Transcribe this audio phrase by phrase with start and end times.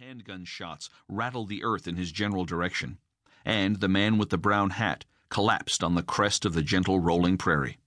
[0.00, 2.98] handgun shots rattled the earth in his general direction,
[3.44, 7.38] and the man with the brown hat collapsed on the crest of the gentle rolling
[7.38, 7.78] prairie.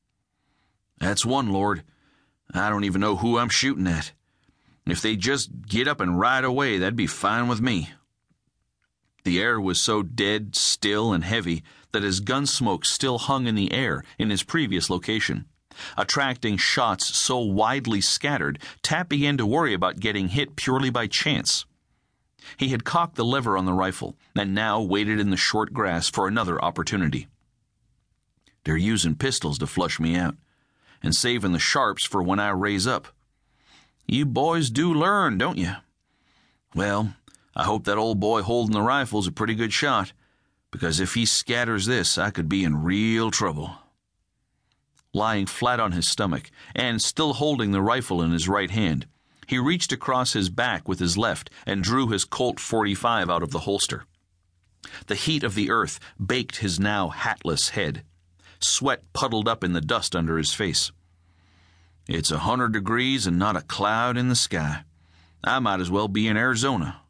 [1.00, 1.84] That's one, Lord.
[2.54, 4.14] I don't even know who I'm shooting at.
[4.86, 7.90] If they'd just get up and ride away, that'd be fine with me.
[9.26, 11.62] The air was so dead, still, and heavy
[11.92, 15.46] that his gun smoke still hung in the air in his previous location.
[15.98, 21.66] Attracting shots so widely scattered, Tap began to worry about getting hit purely by chance.
[22.56, 26.10] He had cocked the lever on the rifle and now waited in the short grass
[26.10, 27.28] for another opportunity.
[28.64, 30.36] They're using pistols to flush me out
[31.04, 33.08] and saving the sharps for when I raise up.
[34.08, 35.74] You boys do learn, don't you?
[36.74, 37.14] Well,
[37.56, 40.14] I hope that old boy holding the rifle's a pretty good shot,
[40.72, 43.76] because if he scatters this, I could be in real trouble.
[45.14, 49.08] Lying flat on his stomach and still holding the rifle in his right hand,
[49.48, 53.52] he reached across his back with his left and drew his Colt 45 out of
[53.52, 54.06] the holster.
[55.08, 58.04] The heat of the earth baked his now hatless head.
[58.60, 60.92] Sweat puddled up in the dust under his face.
[62.08, 64.84] It's a hundred degrees and not a cloud in the sky.
[65.44, 67.02] I might as well be in Arizona.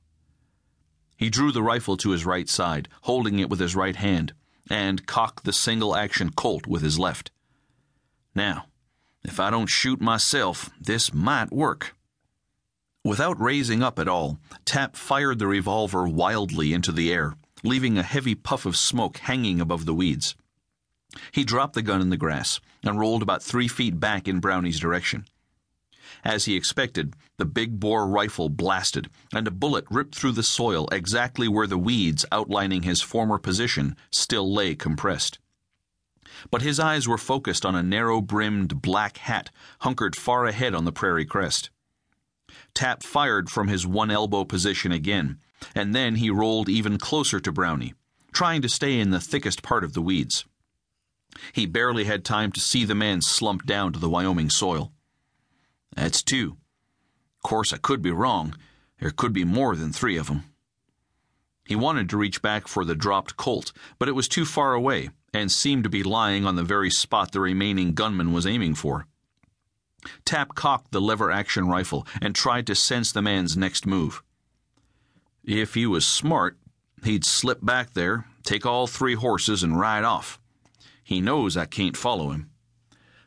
[1.17, 4.33] He drew the rifle to his right side, holding it with his right hand,
[4.69, 7.31] and cocked the single action Colt with his left.
[8.35, 8.65] Now,
[9.23, 11.96] if I don't shoot myself, this might work.
[13.07, 18.03] Without raising up at all, Tap fired the revolver wildly into the air, leaving a
[18.03, 20.35] heavy puff of smoke hanging above the weeds.
[21.31, 24.77] He dropped the gun in the grass and rolled about three feet back in Brownie's
[24.77, 25.25] direction.
[26.25, 30.89] As he expected, the big bore rifle blasted, and a bullet ripped through the soil
[30.91, 35.39] exactly where the weeds outlining his former position still lay compressed.
[36.51, 40.83] But his eyes were focused on a narrow brimmed black hat hunkered far ahead on
[40.83, 41.69] the prairie crest.
[42.73, 45.39] Tap fired from his one elbow position again,
[45.73, 47.93] and then he rolled even closer to Brownie,
[48.31, 50.45] trying to stay in the thickest part of the weeds.
[51.53, 54.91] He barely had time to see the man slump down to the Wyoming soil.
[55.95, 56.57] That's two.
[57.43, 58.55] Course, I could be wrong.
[58.99, 60.43] There could be more than three of them.
[61.65, 65.09] He wanted to reach back for the dropped Colt, but it was too far away
[65.33, 69.05] and seemed to be lying on the very spot the remaining gunman was aiming for.
[70.25, 74.23] Tap cocked the lever action rifle and tried to sense the man's next move.
[75.43, 76.57] If he was smart,
[77.03, 80.39] he'd slip back there, take all three horses, and ride off.
[81.03, 82.49] He knows I can't follow him.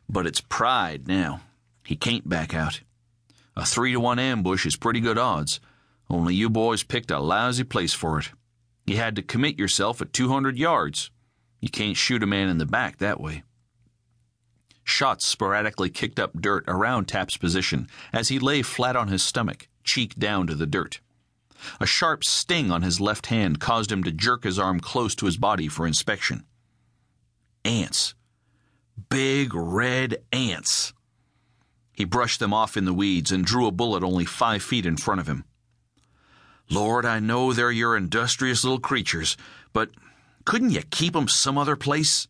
[0.09, 1.41] But it's pride now.
[1.85, 2.83] He can't back out.
[3.57, 5.61] A three to one ambush is pretty good odds,
[6.11, 8.31] only you boys picked a lousy place for it.
[8.85, 11.11] You had to commit yourself at 200 yards.
[11.61, 13.45] You can't shoot a man in the back that way.
[14.85, 19.69] Shots sporadically kicked up dirt around Tap's position as he lay flat on his stomach,
[19.85, 21.01] cheek down to the dirt.
[21.81, 25.27] A sharp sting on his left hand caused him to jerk his arm close to
[25.27, 26.45] his body for inspection
[27.65, 28.15] ants.
[29.09, 30.93] Big red ants.
[31.93, 34.97] He brushed them off in the weeds and drew a bullet only five feet in
[34.97, 35.45] front of him.
[36.71, 39.37] Lord, I know they're your industrious little creatures,
[39.73, 39.91] but
[40.45, 42.29] couldn't you keep 'em some other place?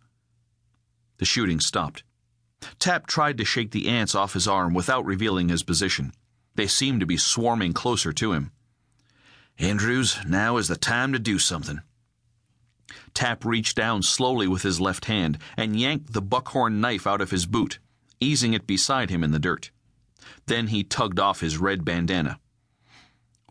[1.18, 2.02] The shooting stopped.
[2.78, 6.12] Tap tried to shake the ants off his arm without revealing his position.
[6.54, 8.52] They seemed to be swarming closer to him.
[9.58, 11.80] Andrews, now is the time to do something.
[13.14, 17.30] Tap reached down slowly with his left hand and yanked the buckhorn knife out of
[17.30, 17.78] his boot,
[18.20, 19.70] easing it beside him in the dirt.
[20.46, 22.38] Then he tugged off his red bandana.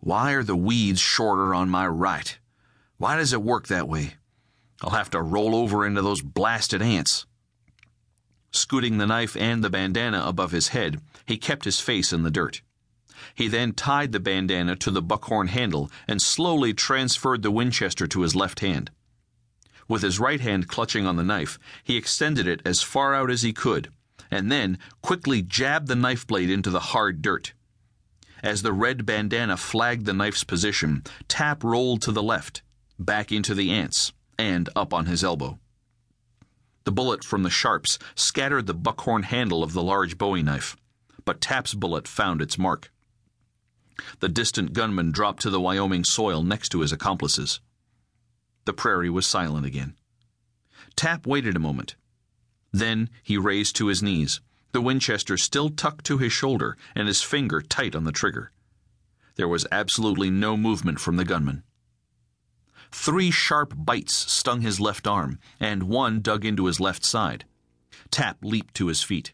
[0.02, 2.38] Why are the weeds shorter on my right?
[2.98, 4.16] Why does it work that way?
[4.82, 7.26] I'll have to roll over into those blasted ants.
[8.52, 12.32] Scooting the knife and the bandana above his head, he kept his face in the
[12.32, 12.62] dirt.
[13.36, 18.22] He then tied the bandana to the buckhorn handle and slowly transferred the Winchester to
[18.22, 18.92] his left hand.
[19.88, 23.42] With his right hand clutching on the knife, he extended it as far out as
[23.42, 23.92] he could,
[24.32, 27.54] and then quickly jabbed the knife blade into the hard dirt.
[28.42, 32.62] As the red bandana flagged the knife's position, Tap rolled to the left,
[32.98, 35.60] back into the ants, and up on his elbow.
[36.84, 40.78] The bullet from the sharps scattered the buckhorn handle of the large bowie knife,
[41.26, 42.92] but Tap's bullet found its mark.
[44.20, 47.60] The distant gunman dropped to the Wyoming soil next to his accomplices.
[48.66, 49.96] The prairie was silent again.
[50.96, 51.96] Tap waited a moment.
[52.72, 54.42] Then he raised to his knees,
[54.72, 58.52] the Winchester still tucked to his shoulder and his finger tight on the trigger.
[59.36, 61.64] There was absolutely no movement from the gunman.
[62.92, 67.46] Three sharp bites stung his left arm, and one dug into his left side.
[68.12, 69.34] Tap leaped to his feet.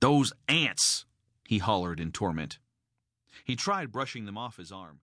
[0.00, 1.06] Those ants!
[1.44, 2.58] he hollered in torment.
[3.44, 5.00] He tried brushing them off his arm.